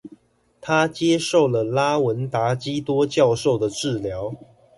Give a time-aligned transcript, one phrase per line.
[0.59, 4.35] 他接受了拉文達笈多教授的治療。